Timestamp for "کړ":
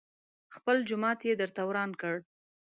2.01-2.15